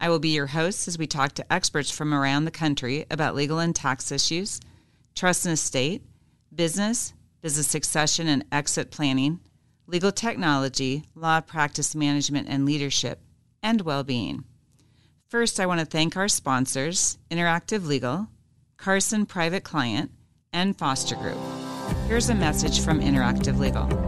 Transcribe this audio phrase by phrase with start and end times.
[0.00, 3.34] I will be your host as we talk to experts from around the country about
[3.34, 4.60] legal and tax issues,
[5.14, 6.02] trust and estate,
[6.54, 9.40] business, business succession and exit planning,
[9.86, 13.20] legal technology, law practice management and leadership,
[13.62, 14.44] and well being.
[15.28, 18.28] First, I want to thank our sponsors Interactive Legal,
[18.76, 20.12] Carson Private Client,
[20.52, 21.38] and Foster Group.
[22.06, 24.07] Here's a message from Interactive Legal.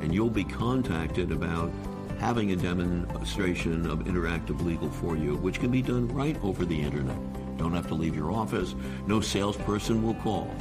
[0.00, 1.70] and you'll be contacted about
[2.18, 6.80] having a demonstration of interactive legal for you, which can be done right over the
[6.80, 7.16] internet.
[7.56, 8.74] Don't have to leave your office.
[9.06, 10.54] No salesperson will call.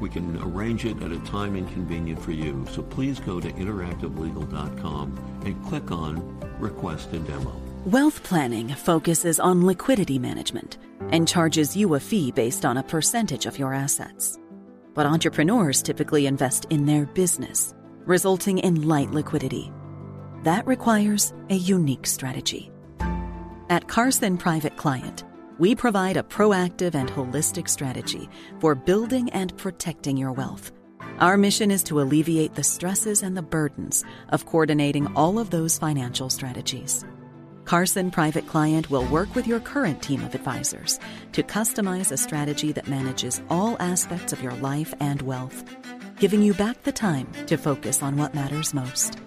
[0.00, 2.66] We can arrange it at a time inconvenient for you.
[2.70, 7.60] So please go to interactivelegal.com and click on Request a Demo.
[7.84, 10.78] Wealth planning focuses on liquidity management
[11.10, 14.38] and charges you a fee based on a percentage of your assets.
[14.94, 19.72] But entrepreneurs typically invest in their business resulting in light liquidity.
[20.42, 22.70] That requires a unique strategy.
[23.70, 25.24] At Carson Private Client,
[25.58, 28.28] we provide a proactive and holistic strategy
[28.60, 30.72] for building and protecting your wealth.
[31.18, 35.78] Our mission is to alleviate the stresses and the burdens of coordinating all of those
[35.78, 37.04] financial strategies.
[37.64, 40.98] Carson Private Client will work with your current team of advisors
[41.30, 45.62] to customize a strategy that manages all aspects of your life and wealth
[46.22, 49.18] giving you back the time to focus on what matters most.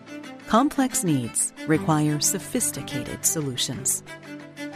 [0.47, 4.01] Complex needs require sophisticated solutions.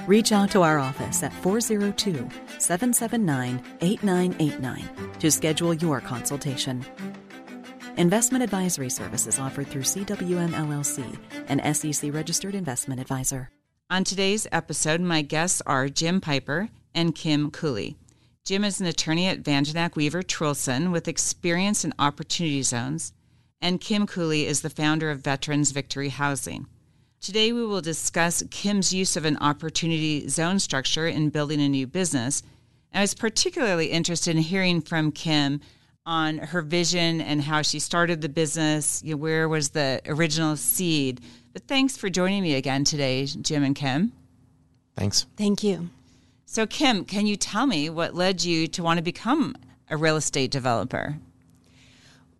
[0.06, 6.86] Reach out to our office at 402 779 8989 to schedule your consultation.
[7.96, 13.50] Investment advisory services offered through CWM LLC, an SEC registered investment advisor.
[13.90, 17.96] On today's episode, my guests are Jim Piper and Kim Cooley.
[18.46, 23.14] Jim is an attorney at Vandenack Weaver Trulson with experience in opportunity zones,
[23.62, 26.66] and Kim Cooley is the founder of Veterans Victory Housing.
[27.22, 31.86] Today, we will discuss Kim's use of an opportunity zone structure in building a new
[31.86, 32.42] business.
[32.92, 35.60] and I was particularly interested in hearing from Kim
[36.06, 39.04] on her vision and how she started the business.
[39.04, 41.22] You know, where was the original seed?
[41.54, 44.14] But thanks for joining me again today, Jim and Kim.
[44.96, 45.26] Thanks.
[45.38, 45.90] Thank you.
[46.52, 49.56] So, Kim, can you tell me what led you to want to become
[49.88, 51.20] a real estate developer?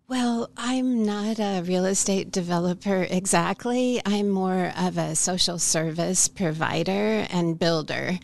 [0.08, 4.02] Well, I'm not a real estate developer exactly.
[4.04, 8.18] I'm more of a social service provider and builder.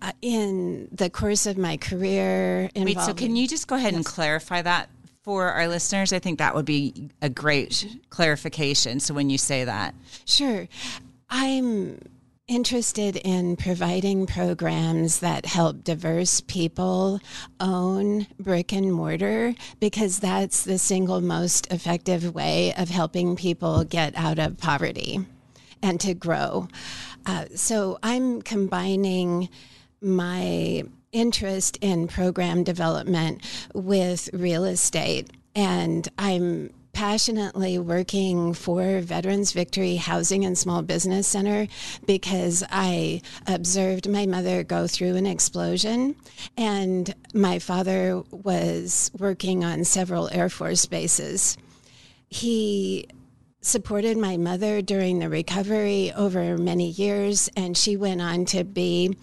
[0.00, 3.00] Uh, in the course of my career, wait.
[3.00, 3.96] So, can you just go ahead yes.
[3.96, 4.90] and clarify that
[5.24, 6.12] for our listeners?
[6.12, 9.00] I think that would be a great clarification.
[9.00, 10.68] So, when you say that, sure,
[11.28, 11.98] I'm
[12.50, 17.20] interested in providing programs that help diverse people
[17.60, 24.12] own brick and mortar because that's the single most effective way of helping people get
[24.16, 25.24] out of poverty
[25.80, 26.66] and to grow.
[27.24, 29.48] Uh, so I'm combining
[30.00, 30.82] my
[31.12, 33.42] interest in program development
[33.74, 41.66] with real estate and I'm passionately working for Veterans Victory Housing and Small Business Center
[42.04, 46.14] because I observed my mother go through an explosion,
[46.58, 51.56] and my father was working on several Air Force bases.
[52.28, 53.08] He
[53.62, 59.16] supported my mother during the recovery over many years, and she went on to be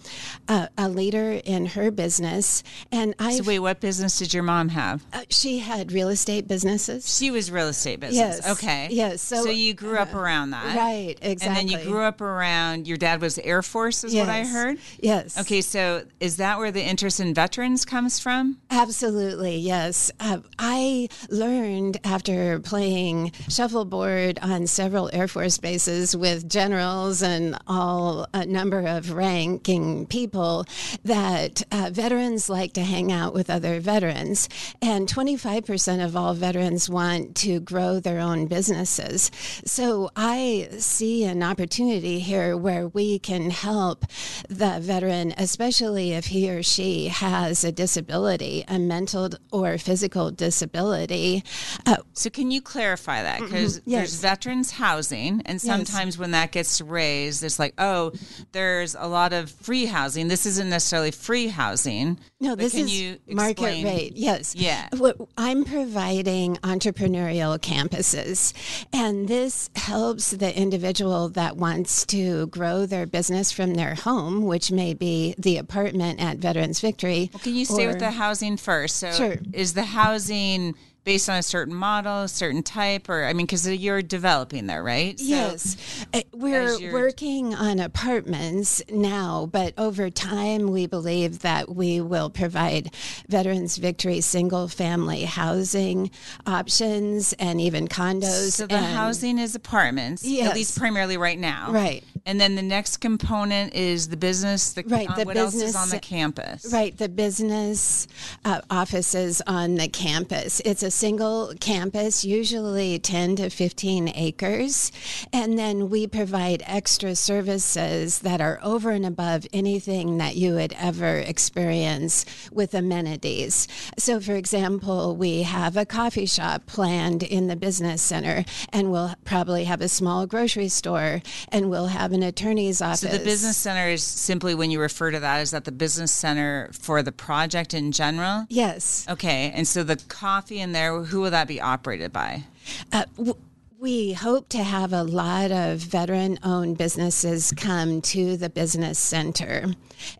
[0.48, 2.62] a, a leader in her business.
[2.92, 5.04] And I so wait, what business did your mom have?
[5.12, 7.16] Uh, she had real estate businesses.
[7.16, 8.40] She was real estate business.
[8.44, 8.50] Yes.
[8.50, 8.88] Okay.
[8.90, 9.22] Yes.
[9.22, 11.16] So, so you grew up uh, around that, right?
[11.20, 11.46] Exactly.
[11.46, 12.86] And then you grew up around.
[12.86, 14.26] Your dad was Air Force, is yes.
[14.26, 14.78] what I heard.
[15.00, 15.38] Yes.
[15.38, 15.60] Okay.
[15.60, 18.58] So is that where the interest in veterans comes from?
[18.70, 19.56] Absolutely.
[19.56, 20.10] Yes.
[20.20, 27.56] Uh, I learned after playing shuffleboard toured on several Air Force bases with generals and
[27.66, 30.64] all a number of ranking people
[31.04, 34.48] that uh, veterans like to hang out with other veterans.
[34.82, 39.30] And 25% of all veterans want to grow their own businesses.
[39.64, 44.04] So I see an opportunity here where we can help
[44.48, 51.44] the veteran, especially if he or she has a disability, a mental or physical disability.
[51.86, 53.40] Uh, so, can you clarify that?
[53.40, 53.90] Because mm-hmm.
[53.90, 54.00] yes.
[54.00, 56.18] there's veterans housing, and sometimes yes.
[56.18, 58.12] when that gets raised, it's like, oh,
[58.52, 60.28] there's a lot of free housing.
[60.28, 62.18] This isn't necessarily free housing.
[62.40, 64.12] No, this is market rate.
[64.16, 64.54] Yes.
[64.54, 64.88] Yeah.
[65.36, 68.52] I'm providing entrepreneurial campuses,
[68.92, 74.70] and this helps the individual that wants to grow their business from their home, which
[74.70, 77.30] may be the apartment at Veterans Victory.
[77.32, 78.96] Well, can you stay or, with the housing first?
[78.96, 79.36] So, sure.
[79.52, 83.66] is the housing based on a certain model, a certain type, or I mean, because
[83.66, 85.18] you're developing there, right?
[85.18, 92.00] So yes, uh, we're working on apartments now, but over time, we believe that we
[92.00, 92.94] will provide
[93.28, 96.10] Veterans Victory single family housing
[96.46, 98.52] options and even condos.
[98.52, 100.50] So the housing is apartments, yes.
[100.50, 102.04] at least primarily right now, right?
[102.28, 104.74] And then the next component is the business.
[104.74, 105.08] The, right.
[105.16, 106.70] The what business, else is on the campus?
[106.70, 106.94] Right.
[106.94, 108.06] The business
[108.44, 110.60] uh, offices on the campus.
[110.60, 114.92] It's a single campus, usually 10 to 15 acres.
[115.32, 120.74] And then we provide extra services that are over and above anything that you would
[120.74, 123.66] ever experience with amenities.
[123.96, 129.14] So, for example, we have a coffee shop planned in the business center, and we'll
[129.24, 133.00] probably have a small grocery store, and we'll have an attorney's office.
[133.00, 136.12] So, the business center is simply when you refer to that, is that the business
[136.12, 138.46] center for the project in general?
[138.48, 139.06] Yes.
[139.08, 139.52] Okay.
[139.54, 142.44] And so the coffee in there who will that be operated by?
[142.92, 143.36] Uh, w-
[143.78, 149.66] we hope to have a lot of veteran owned businesses come to the business center.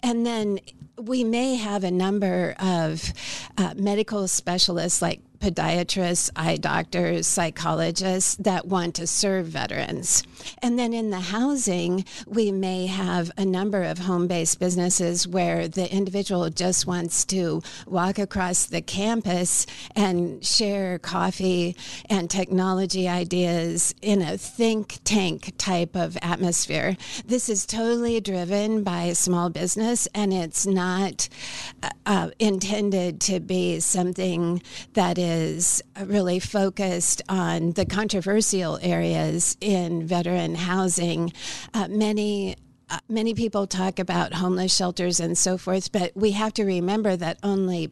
[0.03, 0.61] And then
[0.97, 3.13] we may have a number of
[3.57, 10.23] uh, medical specialists like podiatrists, eye doctors, psychologists that want to serve veterans.
[10.63, 15.69] And then in the housing, we may have a number of home based businesses where
[15.69, 21.77] the individual just wants to walk across the campus and share coffee
[22.09, 26.97] and technology ideas in a think tank type of atmosphere.
[27.25, 31.29] This is totally driven by small business and it's not
[32.07, 34.63] uh, intended to be something
[34.95, 41.33] that is is really focused on the controversial areas in veteran housing.
[41.75, 42.57] Uh, many
[42.91, 47.15] uh, many people talk about homeless shelters and so forth, but we have to remember
[47.17, 47.87] that only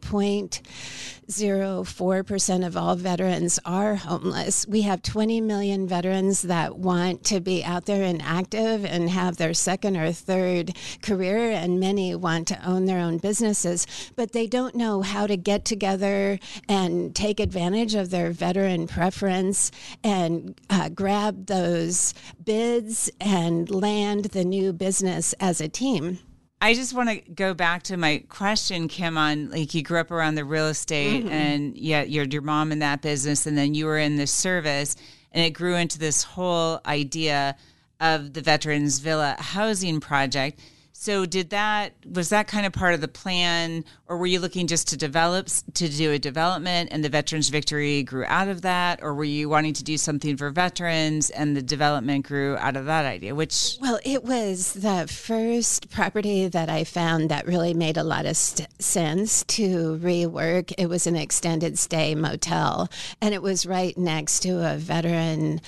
[1.28, 4.66] 0.04% of all veterans are homeless.
[4.66, 9.36] We have 20 million veterans that want to be out there and active and have
[9.36, 13.86] their second or third career, and many want to own their own businesses,
[14.16, 16.38] but they don't know how to get together
[16.68, 19.70] and take advantage of their veteran preference
[20.02, 22.14] and uh, grab those
[22.44, 26.18] bids and land the new business business as a team.
[26.66, 30.10] I just want to go back to my question, Kim, on like you grew up
[30.10, 31.32] around the real estate mm-hmm.
[31.32, 34.96] and yeah, you're your mom in that business and then you were in the service
[35.30, 37.56] and it grew into this whole idea
[38.00, 40.58] of the Veterans Villa housing project.
[40.98, 44.66] So did that was that kind of part of the plan or were you looking
[44.66, 49.00] just to develop to do a development and the Veterans Victory grew out of that
[49.02, 52.86] or were you wanting to do something for veterans and the development grew out of
[52.86, 57.98] that idea which Well, it was the first property that I found that really made
[57.98, 60.72] a lot of st- sense to rework.
[60.78, 62.88] It was an extended stay motel
[63.20, 65.60] and it was right next to a veteran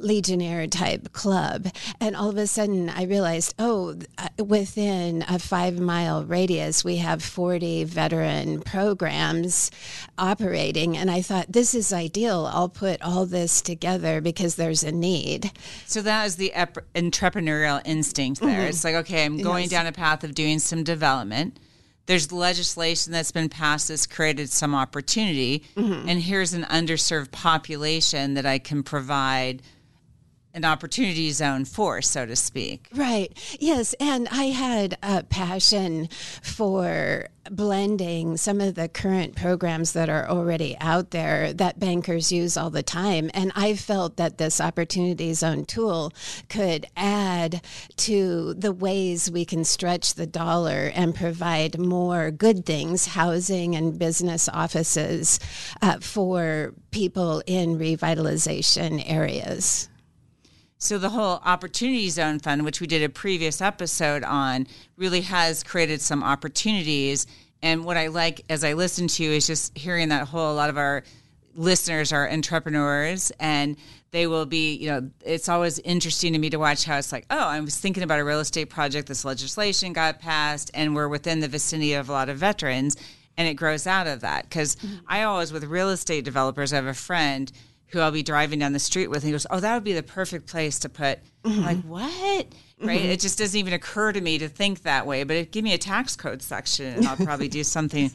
[0.00, 1.68] legionnaire type club.
[2.00, 6.96] And all of a sudden, I realized, oh, uh, within a five mile radius, we
[6.96, 9.70] have 40 veteran programs
[10.18, 10.96] operating.
[10.96, 12.48] And I thought, this is ideal.
[12.52, 15.50] I'll put all this together because there's a need.
[15.86, 18.50] So that is the ep- entrepreneurial instinct there.
[18.50, 18.68] Mm-hmm.
[18.68, 19.70] It's like, okay, I'm going yes.
[19.70, 21.58] down a path of doing some development
[22.10, 26.08] there's legislation that's been passed that's created some opportunity mm-hmm.
[26.08, 29.62] and here's an underserved population that i can provide
[30.54, 32.88] an opportunity zone for, so to speak.
[32.94, 33.32] Right.
[33.60, 33.94] Yes.
[34.00, 36.08] And I had a passion
[36.42, 42.56] for blending some of the current programs that are already out there that bankers use
[42.56, 43.30] all the time.
[43.34, 46.12] And I felt that this opportunity zone tool
[46.48, 47.62] could add
[47.96, 53.98] to the ways we can stretch the dollar and provide more good things, housing and
[53.98, 55.40] business offices
[55.82, 59.89] uh, for people in revitalization areas.
[60.82, 65.62] So the whole Opportunity Zone Fund, which we did a previous episode on, really has
[65.62, 67.26] created some opportunities.
[67.62, 70.54] And what I like as I listen to you is just hearing that whole a
[70.54, 71.04] lot of our
[71.54, 73.76] listeners are entrepreneurs and
[74.10, 77.26] they will be, you know, it's always interesting to me to watch how it's like,
[77.28, 81.08] oh, I was thinking about a real estate project, this legislation got passed, and we're
[81.08, 82.96] within the vicinity of a lot of veterans,
[83.36, 84.48] and it grows out of that.
[84.48, 84.96] Because mm-hmm.
[85.06, 87.52] I always, with real estate developers, I have a friend
[87.90, 89.18] who I'll be driving down the street with.
[89.18, 91.18] And he goes, Oh, that would be the perfect place to put.
[91.44, 91.60] Mm-hmm.
[91.62, 92.46] like, what?
[92.80, 93.00] Right?
[93.00, 93.10] Mm-hmm.
[93.10, 95.24] It just doesn't even occur to me to think that way.
[95.24, 98.10] But if, give me a tax code section and I'll probably do something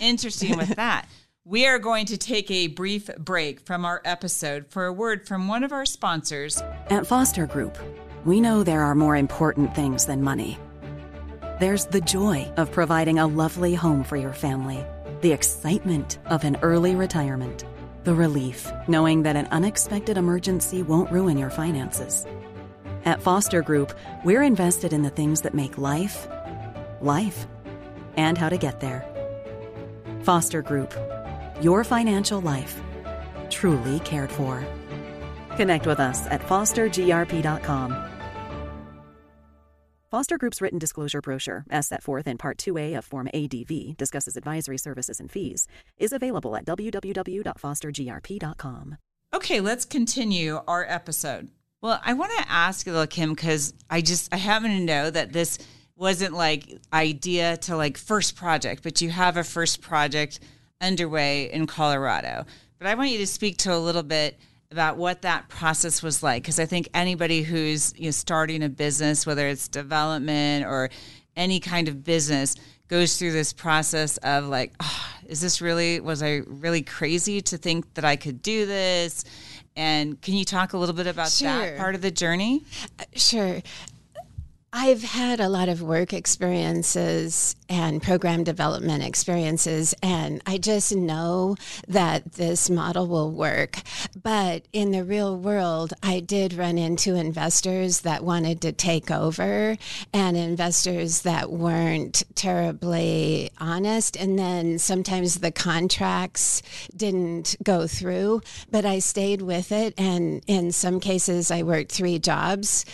[0.00, 1.08] interesting with that.
[1.44, 5.46] We are going to take a brief break from our episode for a word from
[5.46, 6.60] one of our sponsors.
[6.90, 7.78] At Foster Group,
[8.24, 10.58] we know there are more important things than money.
[11.60, 14.84] There's the joy of providing a lovely home for your family,
[15.20, 17.64] the excitement of an early retirement
[18.06, 22.24] the relief, knowing that an unexpected emergency won't ruin your finances.
[23.04, 23.92] At Foster Group,
[24.24, 26.28] we're invested in the things that make life,
[27.00, 27.48] life,
[28.16, 29.04] and how to get there.
[30.22, 30.94] Foster Group,
[31.60, 32.80] your financial life,
[33.50, 34.64] truly cared for.
[35.56, 38.05] Connect with us at fostergrp.com.
[40.16, 44.34] Foster Group's written disclosure brochure, as set forth in Part 2A of Form ADV, discusses
[44.34, 45.68] advisory services and fees,
[45.98, 48.96] is available at www.fostergrp.com.
[49.34, 51.50] Okay, let's continue our episode.
[51.82, 55.34] Well, I want to ask you, Kim, because I just I happen to know that
[55.34, 55.58] this
[55.96, 60.40] wasn't like idea to like first project, but you have a first project
[60.80, 62.46] underway in Colorado.
[62.78, 64.38] But I want you to speak to a little bit
[64.70, 68.68] about what that process was like because I think anybody who's you know, starting a
[68.68, 70.90] business, whether it's development or
[71.36, 72.56] any kind of business,
[72.88, 77.58] goes through this process of like, oh, is this really was I really crazy to
[77.58, 79.24] think that I could do this?
[79.76, 81.48] And can you talk a little bit about sure.
[81.48, 82.64] that part of the journey?
[82.98, 83.60] Uh, sure.
[84.78, 91.56] I've had a lot of work experiences and program development experiences, and I just know
[91.88, 93.78] that this model will work.
[94.22, 99.78] But in the real world, I did run into investors that wanted to take over
[100.12, 104.14] and investors that weren't terribly honest.
[104.14, 106.60] And then sometimes the contracts
[106.94, 109.94] didn't go through, but I stayed with it.
[109.96, 112.84] And in some cases, I worked three jobs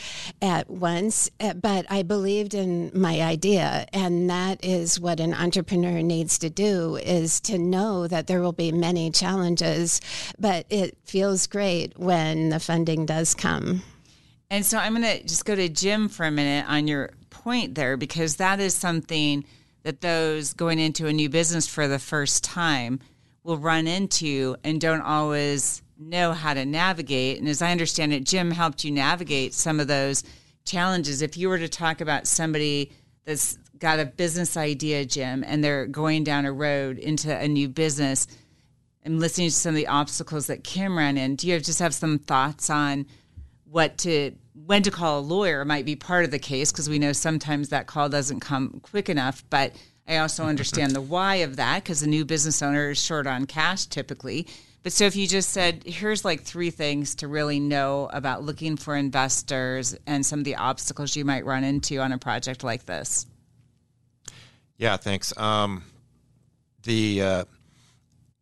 [0.40, 1.28] at once.
[1.40, 6.50] But but I believed in my idea, and that is what an entrepreneur needs to
[6.50, 9.98] do: is to know that there will be many challenges,
[10.38, 13.82] but it feels great when the funding does come.
[14.50, 17.74] And so I'm going to just go to Jim for a minute on your point
[17.74, 19.42] there, because that is something
[19.82, 23.00] that those going into a new business for the first time
[23.44, 27.38] will run into and don't always know how to navigate.
[27.38, 30.22] And as I understand it, Jim helped you navigate some of those
[30.64, 31.22] challenges.
[31.22, 32.92] If you were to talk about somebody
[33.24, 37.68] that's got a business idea jim and they're going down a road into a new
[37.68, 38.28] business
[39.02, 41.92] and listening to some of the obstacles that kim ran in do you just have
[41.92, 43.04] some thoughts on
[43.64, 44.30] what to
[44.66, 46.70] when to call a lawyer might be part of the case?
[46.70, 49.74] Because we know sometimes that call doesn't come quick enough but
[50.06, 53.46] i also understand the why of that because a new business owner is short on
[53.46, 54.46] cash typically
[54.82, 58.76] but so if you just said, here's like three things to really know about looking
[58.76, 62.86] for investors and some of the obstacles you might run into on a project like
[62.86, 63.26] this.
[64.78, 65.36] Yeah, thanks.
[65.38, 65.84] Um,
[66.82, 67.44] the uh,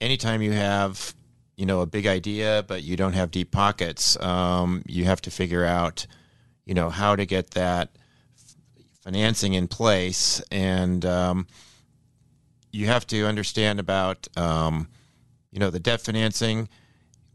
[0.00, 1.14] anytime you have
[1.56, 5.30] you know a big idea but you don't have deep pockets, um, you have to
[5.30, 6.06] figure out
[6.64, 7.90] you know how to get that
[9.02, 11.46] financing in place, and um,
[12.72, 14.88] you have to understand about um,
[15.50, 16.68] you know, the debt financing,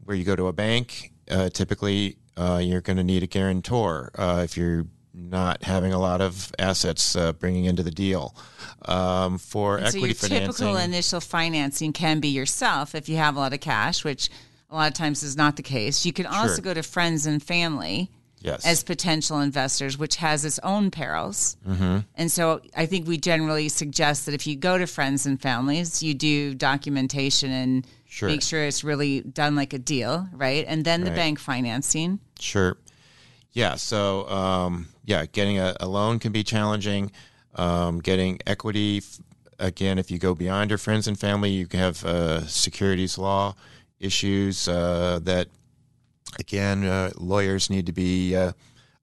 [0.04, 4.10] where you go to a bank, uh, typically uh, you're going to need a guarantor
[4.16, 8.36] uh, if you're not having a lot of assets uh, bringing into the deal.
[8.84, 13.16] Um, for and equity so your financing, typical initial financing can be yourself if you
[13.16, 14.28] have a lot of cash, which
[14.70, 16.04] a lot of times is not the case.
[16.04, 16.62] You can also sure.
[16.62, 18.66] go to friends and family yes.
[18.66, 21.56] as potential investors, which has its own perils.
[21.66, 21.98] Mm-hmm.
[22.14, 26.02] And so I think we generally suggest that if you go to friends and families,
[26.02, 28.28] you do documentation and sure.
[28.28, 30.64] make sure it's really done like a deal, right?
[30.66, 31.16] And then the right.
[31.16, 32.20] bank financing.
[32.38, 32.76] Sure.
[33.52, 37.12] yeah, so um, yeah, getting a, a, loan can be challenging.
[37.54, 39.02] Um, getting equity,
[39.58, 43.54] again, if you go beyond your friends and family, you can have uh, securities law
[43.98, 45.48] issues uh, that,
[46.38, 48.52] again, uh, lawyers need to be uh,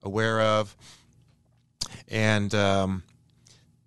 [0.02, 0.76] aware of.
[2.08, 3.02] And um,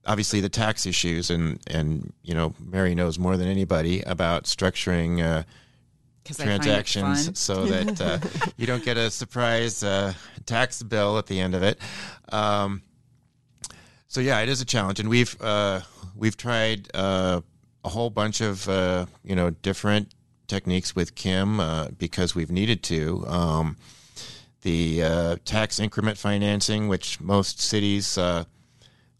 [0.07, 5.21] obviously the tax issues, and, and, you know, Mary knows more than anybody about structuring
[5.21, 5.43] uh,
[6.23, 8.01] transactions so that
[8.45, 10.13] uh, you don't get a surprise uh,
[10.45, 11.79] tax bill at the end of it.
[12.31, 12.81] Um,
[14.07, 15.81] so yeah, it is a challenge, and we've uh,
[16.15, 17.41] we've tried uh,
[17.83, 20.13] a whole bunch of uh, you know different
[20.47, 23.25] techniques with Kim uh, because we've needed to.
[23.27, 23.77] Um,
[24.61, 28.17] the tax increment financing, which most cities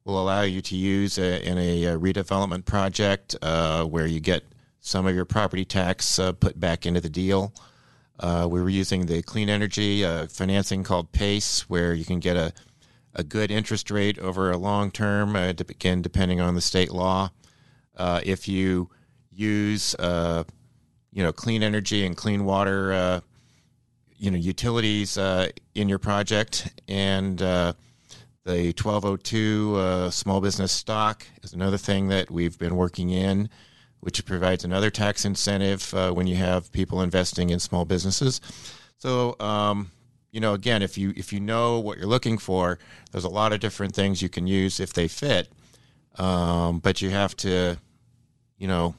[0.07, 4.43] will allow you to use in a, a redevelopment project, where you get
[4.79, 7.53] some of your property tax uh, put back into the deal.
[8.19, 12.37] Uh, we were using the clean energy uh, financing called PACE, where you can get
[12.37, 12.53] a,
[13.13, 17.29] a good interest rate over a long term, uh, again, depending on the state law.
[17.97, 18.89] Uh, if you
[19.29, 20.43] use, uh,
[21.11, 23.21] you know, clean energy and clean water,
[24.17, 25.17] you know, utilities
[25.75, 27.39] in your project, and
[28.47, 33.49] the 1202 small business stock is another thing that we've been working in
[33.99, 38.39] which provides another tax incentive uh, when you have people investing in small businesses.
[38.99, 39.91] So, um,
[40.31, 42.79] you know, again, if you if you know what you're looking for,
[43.11, 45.49] there's a lot of different things you can use if they fit.
[46.17, 47.77] Um, but you have to,
[48.57, 48.95] you know,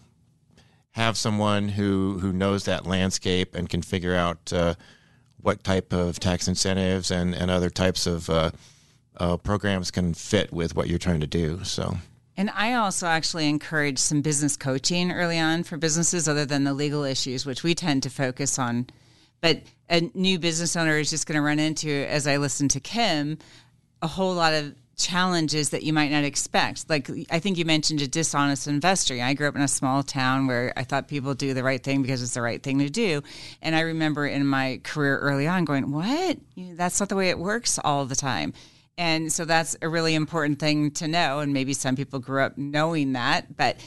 [0.93, 4.75] have someone who who knows that landscape and can figure out uh,
[5.41, 8.29] what type of tax incentives and and other types of
[9.19, 11.63] uh, programs can fit with what you're trying to do.
[11.65, 11.97] So.
[12.37, 16.73] And I also actually encourage some business coaching early on for businesses other than the
[16.73, 18.87] legal issues, which we tend to focus on.
[19.41, 22.81] But a new business owner is just going to run into, as I listen to
[22.81, 23.39] Kim,
[24.03, 26.91] a whole lot of challenges that you might not expect.
[26.91, 29.15] Like I think you mentioned a dishonest investor.
[29.21, 32.03] I grew up in a small town where I thought people do the right thing
[32.03, 33.23] because it's the right thing to do.
[33.63, 36.39] And I remember in my career early on going, "What?
[36.57, 38.53] That's not the way it works all the time."
[38.99, 41.39] And so that's a really important thing to know.
[41.39, 43.79] And maybe some people grew up knowing that, but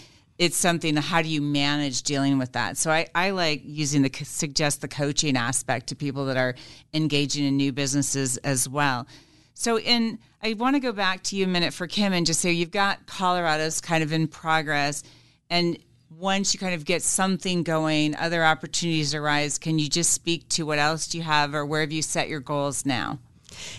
[0.42, 4.12] it's something how do you manage dealing with that so i, I like using the
[4.24, 6.56] suggest the coaching aspect to people that are
[6.96, 9.06] engaging in new businesses as well
[9.54, 12.40] so in i want to go back to you a minute for kim and just
[12.40, 15.04] say you've got colorado's kind of in progress
[15.52, 15.78] and
[16.10, 20.66] once you kind of get something going other opportunities arise can you just speak to
[20.66, 23.20] what else do you have or where have you set your goals now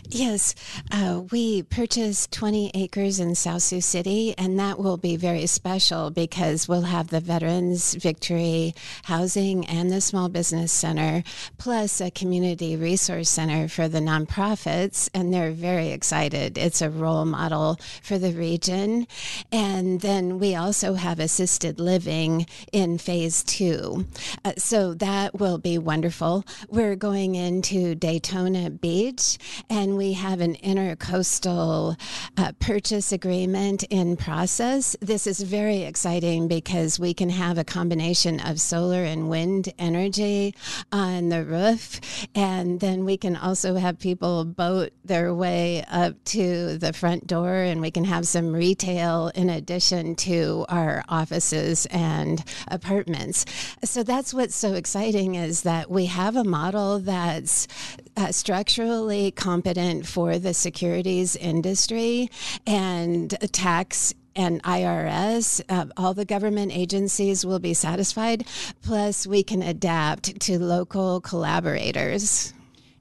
[0.08, 0.54] Yes,
[0.90, 6.10] uh, we purchased 20 acres in South Sioux City, and that will be very special
[6.10, 11.22] because we'll have the Veterans Victory Housing and the Small Business Center,
[11.58, 16.58] plus a community resource center for the nonprofits, and they're very excited.
[16.58, 19.06] It's a role model for the region.
[19.50, 24.06] And then we also have assisted living in phase two.
[24.44, 26.44] Uh, so that will be wonderful.
[26.68, 31.98] We're going into Daytona Beach and we have an intercoastal
[32.36, 34.96] uh, purchase agreement in process.
[35.00, 40.54] This is very exciting because we can have a combination of solar and wind energy
[40.90, 42.00] on the roof,
[42.34, 47.54] and then we can also have people boat their way up to the front door,
[47.54, 53.44] and we can have some retail in addition to our offices and apartments.
[53.84, 57.68] So that's what's so exciting is that we have a model that's
[58.16, 62.30] uh, structurally competent for the securities industry
[62.66, 68.46] and tax and IRS, uh, all the government agencies will be satisfied.
[68.80, 72.54] Plus, we can adapt to local collaborators.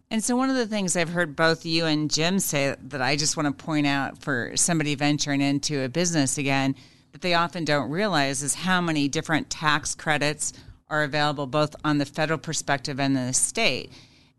[0.09, 3.15] And so, one of the things I've heard both you and Jim say that I
[3.15, 6.75] just want to point out for somebody venturing into a business again
[7.13, 10.51] that they often don't realize is how many different tax credits
[10.89, 13.89] are available both on the federal perspective and the state.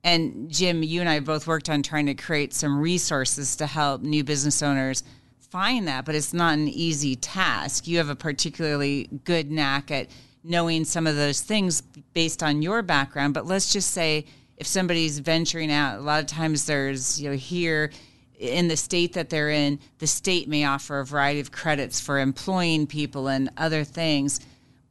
[0.04, 4.02] And Jim, you and I both worked on trying to create some resources to help
[4.02, 5.04] new business owners
[5.38, 7.86] find that, but it's not an easy task.
[7.86, 10.08] You have a particularly good knack at
[10.42, 11.82] knowing some of those things
[12.14, 13.34] based on your background.
[13.34, 14.24] But let's just say
[14.56, 17.90] if somebody's venturing out, a lot of times there's, you know, here
[18.38, 22.18] in the state that they're in, the state may offer a variety of credits for
[22.18, 24.40] employing people and other things.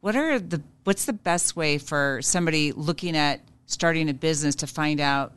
[0.00, 3.40] What are the what's the best way for somebody looking at
[3.72, 5.32] starting a business to find out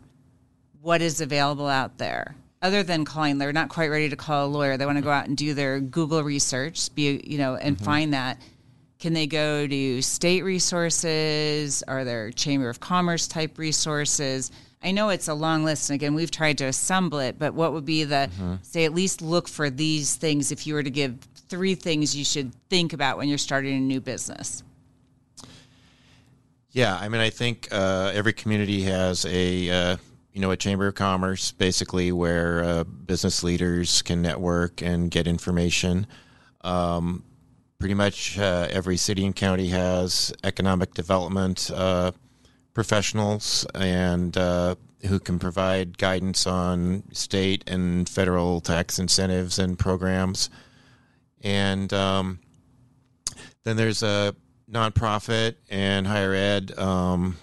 [0.82, 4.48] what is available out there other than calling they're not quite ready to call a
[4.48, 7.76] lawyer they want to go out and do their google research be you know and
[7.76, 7.86] mm-hmm.
[7.86, 8.40] find that
[9.00, 14.52] can they go to state resources are there chamber of commerce type resources
[14.86, 17.74] I know it's a long list, and again, we've tried to assemble it, but what
[17.74, 18.56] would be the, mm-hmm.
[18.62, 21.18] say, at least look for these things if you were to give
[21.50, 24.62] three things you should think about when you're starting a new business?
[26.76, 29.98] Yeah, I mean, I think uh, every community has a uh,
[30.34, 35.26] you know a chamber of commerce, basically where uh, business leaders can network and get
[35.26, 36.06] information.
[36.66, 37.24] Um,
[37.80, 42.12] pretty much uh, every city and county has economic development uh,
[42.74, 44.76] professionals and uh,
[45.08, 50.50] who can provide guidance on state and federal tax incentives and programs.
[51.42, 52.40] And um,
[53.64, 54.36] then there's a
[54.72, 57.38] nonprofit and higher ed um,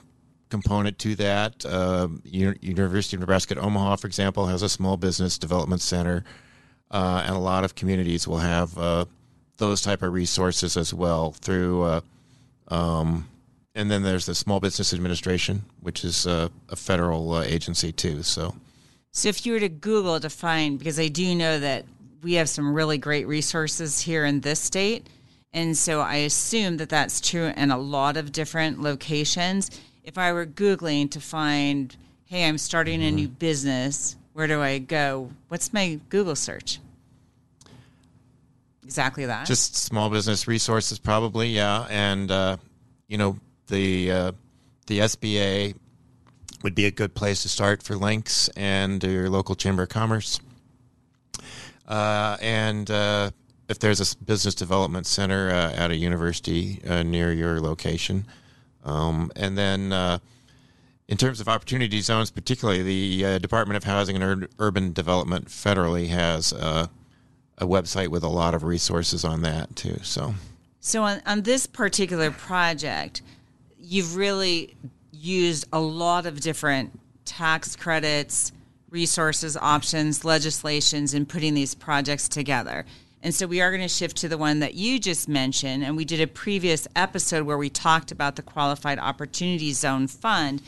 [0.51, 1.65] component to that.
[1.65, 6.25] Uh, University of Nebraska at Omaha, for example, has a small business development center,
[6.91, 9.05] uh, and a lot of communities will have uh,
[9.57, 11.83] those type of resources as well through.
[11.83, 12.01] Uh,
[12.69, 13.29] um,
[13.75, 18.23] and then there's the Small Business Administration, which is a federal uh, agency too.
[18.23, 18.55] So,
[19.13, 21.87] so if you were to Google to find, because I do know that
[22.23, 25.07] we have some really great resources here in this state,
[25.55, 29.71] and so I assume that that's true in a lot of different locations.
[30.03, 33.09] If I were Googling to find, hey, I'm starting mm-hmm.
[33.09, 35.31] a new business, where do I go?
[35.49, 36.79] What's my Google search?
[38.83, 39.47] Exactly that.
[39.47, 41.87] Just small business resources, probably, yeah.
[41.88, 42.57] And, uh,
[43.09, 43.38] you know,
[43.69, 44.33] the uh,
[44.87, 45.75] the SBA
[46.62, 50.41] would be a good place to start for links and your local chamber of commerce.
[51.87, 53.31] Uh, and uh,
[53.73, 58.27] if there's a business development center uh, at a university uh, near your location,
[58.85, 60.19] um, and then uh,
[61.09, 65.47] in terms of opportunity zones, particularly the uh, Department of Housing and Ur- Urban Development
[65.47, 66.91] federally has a
[67.61, 69.99] website with a lot of resources on that too.
[70.03, 70.35] So,
[70.81, 73.23] so on, on this particular project,
[73.81, 74.77] you've really
[75.13, 78.53] used a lot of different tax credits,
[78.91, 82.85] resources, options, legislations in putting these projects together.
[83.23, 85.85] And so we are going to shift to the one that you just mentioned.
[85.85, 90.61] And we did a previous episode where we talked about the Qualified Opportunity Zone Fund.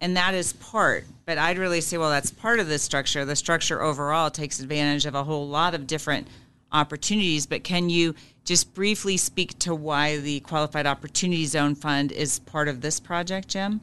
[0.00, 3.24] And that is part, but I'd really say, well, that's part of the structure.
[3.24, 6.28] The structure overall takes advantage of a whole lot of different
[6.72, 7.46] opportunities.
[7.46, 8.14] But can you
[8.44, 13.48] just briefly speak to why the Qualified Opportunity Zone Fund is part of this project,
[13.48, 13.80] Jim?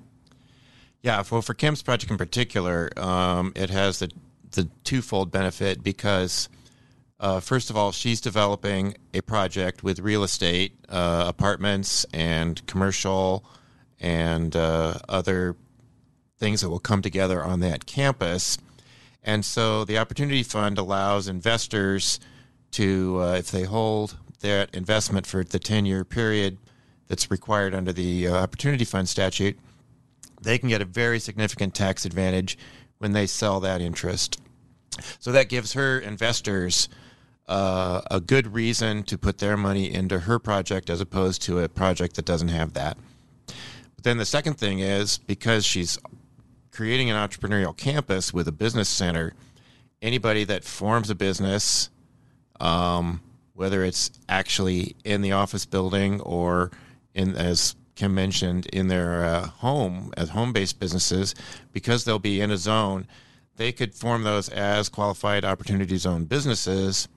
[1.01, 4.11] Yeah, well, for Kim's project in particular, um, it has the
[4.51, 6.49] the twofold benefit because,
[7.21, 13.45] uh, first of all, she's developing a project with real estate, uh, apartments, and commercial,
[13.99, 15.55] and uh, other
[16.39, 18.57] things that will come together on that campus.
[19.23, 22.19] And so the Opportunity Fund allows investors
[22.71, 26.57] to, uh, if they hold that investment for the 10 year period
[27.07, 29.59] that's required under the uh, Opportunity Fund statute,
[30.41, 32.57] they can get a very significant tax advantage
[32.97, 34.41] when they sell that interest.
[35.19, 36.89] So that gives her investors
[37.51, 41.67] uh, a good reason to put their money into her project as opposed to a
[41.67, 42.97] project that doesn't have that.
[43.47, 45.99] But then the second thing is because she's
[46.71, 49.33] creating an entrepreneurial campus with a business center,
[50.01, 51.89] anybody that forms a business,
[52.61, 53.19] um,
[53.53, 56.71] whether it's actually in the office building or
[57.13, 61.35] in as Kim mentioned in their uh, home as home-based businesses,
[61.73, 63.07] because they'll be in a zone,
[63.57, 67.09] they could form those as qualified opportunity zone businesses,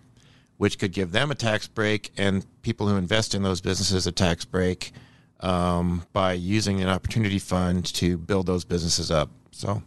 [0.56, 4.12] which could give them a tax break and people who invest in those businesses a
[4.12, 4.92] tax break
[5.40, 9.30] um, by using an opportunity fund to build those businesses up.
[9.50, 9.82] So.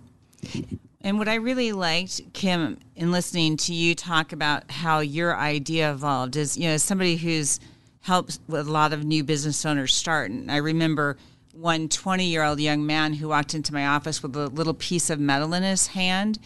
[1.01, 5.91] And what I really liked, Kim, in listening to you talk about how your idea
[5.91, 7.59] evolved is, you know, somebody who's
[8.01, 10.31] helped with a lot of new business owners start.
[10.31, 11.17] And I remember
[11.53, 15.09] one 20 year old young man who walked into my office with a little piece
[15.09, 16.39] of metal in his hand.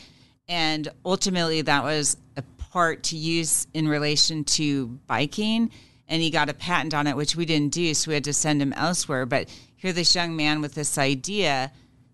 [0.48, 5.72] And ultimately, that was a part to use in relation to biking.
[6.08, 7.94] And he got a patent on it, which we didn't do.
[7.94, 9.26] So we had to send him elsewhere.
[9.26, 11.72] But here, this young man with this idea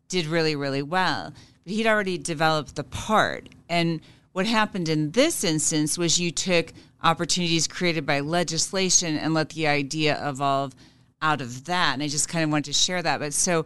[0.07, 1.33] did really, really well
[1.67, 3.49] but he'd already developed the part.
[3.67, 3.99] And
[4.31, 6.71] what happened in this instance was you took
[7.03, 10.73] opportunities created by legislation and let the idea evolve
[11.21, 11.95] out of that.
[11.95, 13.19] And I just kind of wanted to share that.
[13.19, 13.65] But so,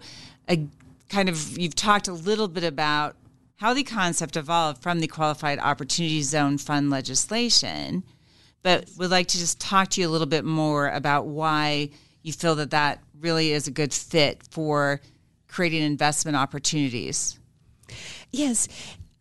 [0.50, 0.66] a
[1.10, 3.16] kind of, you've talked a little bit about
[3.62, 8.04] how the concept evolved from the Qualified Opportunity Zone Fund legislation,
[8.64, 11.92] but would like to just talk to you a little bit more about why
[12.24, 15.00] you feel that that really is a good fit for
[15.48, 17.40] creating investment opportunities.
[18.32, 18.68] Yes.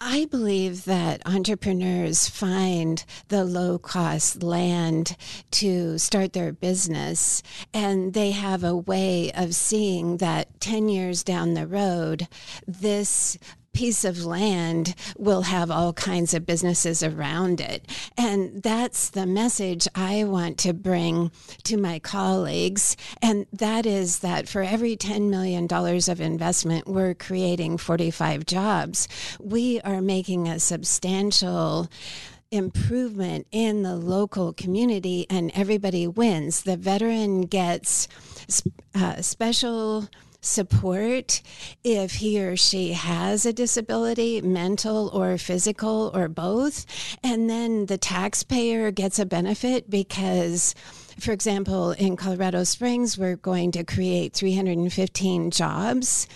[0.02, 5.14] I believe that entrepreneurs find the low cost land
[5.50, 7.42] to start their business,
[7.74, 12.28] and they have a way of seeing that 10 years down the road,
[12.66, 13.36] this
[13.72, 17.86] piece of land will have all kinds of businesses around it.
[18.16, 21.30] And that's the message I want to bring
[21.64, 22.96] to my colleagues.
[23.22, 29.08] And that is that for every $10 million of investment, we're creating 45 jobs.
[29.38, 31.88] We are making a substantial
[32.50, 36.62] improvement in the local community and everybody wins.
[36.62, 38.08] The veteran gets
[38.94, 40.08] uh, special
[40.40, 41.42] support
[41.84, 46.86] if he or she has a disability, mental or physical or both.
[47.22, 50.74] And then the taxpayer gets a benefit because
[51.18, 56.26] for example, in Colorado Springs, we're going to create 315 jobs.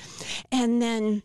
[0.52, 1.22] And then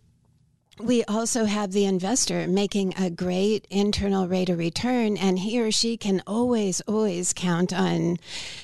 [0.79, 5.71] we also have the investor making a great internal rate of return, and he or
[5.71, 8.17] she can always, always count on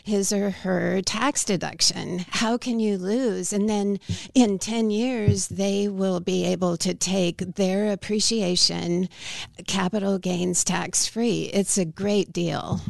[0.04, 2.26] his or her tax deduction.
[2.30, 3.52] How can you lose?
[3.52, 4.00] And then
[4.34, 9.10] in 10 years, they will be able to take their appreciation
[9.68, 11.50] capital gains tax free.
[11.54, 12.82] It's a great deal.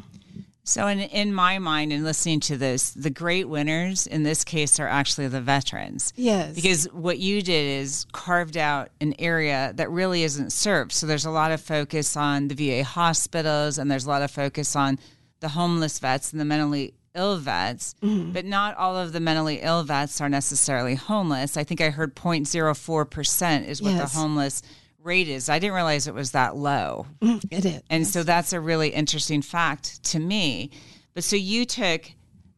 [0.67, 4.79] So, in, in my mind, and listening to this, the great winners in this case
[4.79, 6.11] are actually the veterans.
[6.15, 6.55] Yes.
[6.55, 10.91] Because what you did is carved out an area that really isn't served.
[10.91, 14.31] So, there's a lot of focus on the VA hospitals, and there's a lot of
[14.31, 14.97] focus on
[15.39, 18.31] the homeless vets and the mentally ill vets, mm-hmm.
[18.31, 21.57] but not all of the mentally ill vets are necessarily homeless.
[21.57, 24.11] I think I heard 0.04% is what yes.
[24.11, 24.63] the homeless
[25.05, 25.49] rate is.
[25.49, 27.05] I didn't realize it was that low.
[27.21, 27.81] Mm, it is.
[27.89, 28.11] And yes.
[28.11, 30.71] so that's a really interesting fact to me.
[31.13, 32.11] But so you took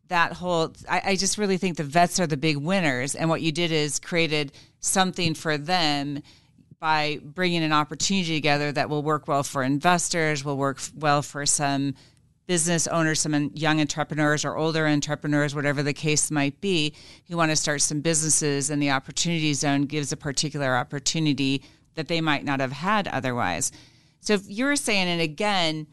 [0.08, 3.14] that whole, I, I, just really think the vets are the big winners.
[3.14, 6.24] And what you did is created something for them
[6.80, 11.46] by bringing an opportunity together that will work well for investors, will work well for
[11.46, 11.96] some
[12.46, 16.94] business owners, some young entrepreneurs or older entrepreneurs, whatever the case might be,
[17.28, 18.70] who want to start some businesses.
[18.70, 21.62] And the opportunity zone gives a particular opportunity
[21.98, 23.72] that they might not have had otherwise.
[24.22, 25.88] So if you're saying, and again,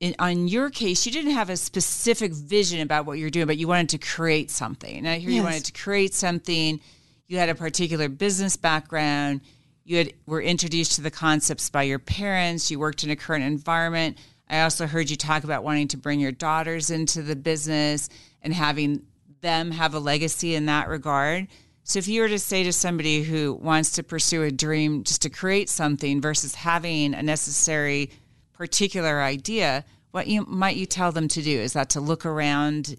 [0.00, 3.56] in, on your case, you didn't have a specific vision about what you're doing, but
[3.56, 4.98] you wanted to create something.
[4.98, 5.36] And I hear yes.
[5.36, 6.80] you wanted to create something.
[7.28, 9.40] You had a particular business background.
[9.84, 12.70] You had, were introduced to the concepts by your parents.
[12.70, 14.18] You worked in a current environment.
[14.50, 18.08] I also heard you talk about wanting to bring your daughters into the business
[18.42, 19.02] and having
[19.40, 21.46] them have a legacy in that regard.
[21.88, 25.22] So if you were to say to somebody who wants to pursue a dream just
[25.22, 28.10] to create something versus having a necessary
[28.54, 31.60] particular idea, what you might you tell them to do?
[31.60, 32.96] Is that to look around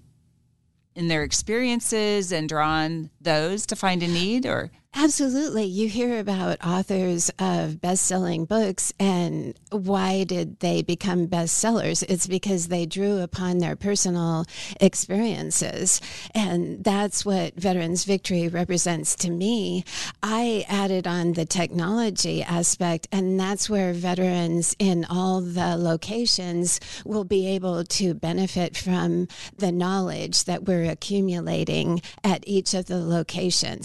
[0.96, 5.66] in their experiences and draw on those to find a need or Absolutely.
[5.66, 12.04] You hear about authors of best selling books, and why did they become bestsellers?
[12.10, 14.46] It's because they drew upon their personal
[14.82, 16.02] experiences.
[16.34, 19.84] And that's what Veterans Victory represents to me.
[20.24, 27.24] I added on the technology aspect, and that's where veterans in all the locations will
[27.24, 33.17] be able to benefit from the knowledge that we're accumulating at each of the locations.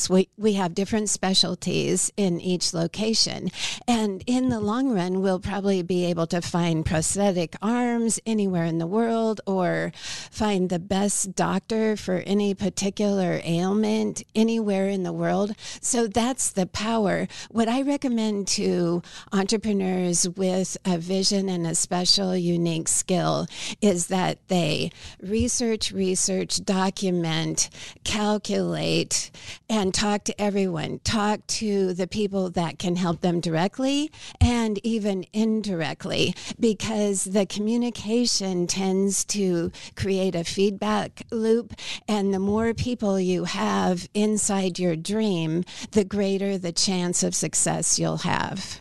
[0.08, 3.50] We, we have different specialties in each location.
[3.86, 8.78] And in the long run, we'll probably be able to find prosthetic arms anywhere in
[8.78, 9.92] the world or
[10.30, 15.54] find the best doctor for any particular ailment anywhere in the world.
[15.80, 17.28] So that's the power.
[17.50, 23.46] What I recommend to entrepreneurs with a vision and a special, unique skill
[23.80, 24.90] is that they
[25.20, 27.70] research, research, document,
[28.04, 29.11] calculate,
[29.68, 35.24] and talk to everyone talk to the people that can help them directly and even
[35.32, 41.74] indirectly because the communication tends to create a feedback loop.
[42.08, 47.98] And the more people you have inside your dream, the greater the chance of success
[47.98, 48.80] you'll have.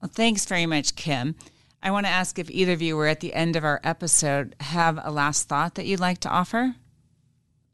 [0.00, 1.34] Well, thanks very much, Kim.
[1.82, 4.54] I want to ask if either of you were at the end of our episode
[4.60, 6.74] have a last thought that you'd like to offer?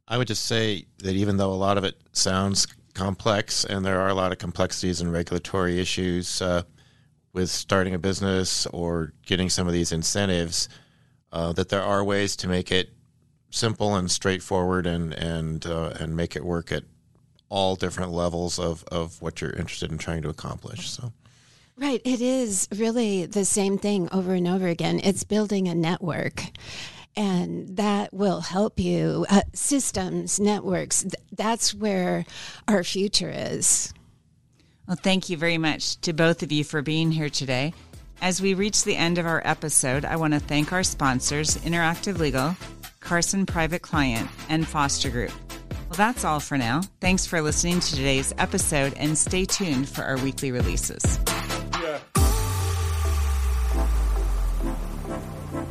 [0.09, 4.01] I would just say that even though a lot of it sounds complex, and there
[4.01, 6.63] are a lot of complexities and regulatory issues uh,
[7.33, 10.69] with starting a business or getting some of these incentives.
[11.33, 12.91] Uh, that there are ways to make it
[13.51, 16.85] simple and straightforward, and and uh, and make it work at
[17.49, 20.89] all different levels of of what you're interested in trying to accomplish.
[20.89, 21.13] So.
[21.79, 22.01] Right.
[22.07, 24.99] It is really the same thing over and over again.
[25.05, 26.43] It's building a network
[27.17, 29.27] and that will help you.
[29.29, 32.27] Uh, systems, networks, th- that's where
[32.69, 33.93] our future is.
[34.87, 37.75] Well, thank you very much to both of you for being here today.
[38.23, 42.19] As we reach the end of our episode, I want to thank our sponsors, Interactive
[42.19, 42.57] Legal,
[43.01, 45.33] Carson Private Client, and Foster Group.
[45.89, 46.83] Well, that's all for now.
[47.01, 51.19] Thanks for listening to today's episode and stay tuned for our weekly releases.